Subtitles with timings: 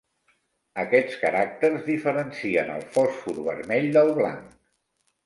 [0.83, 4.49] Aquests caràcters diferencien el fòsfor vermell del blanc.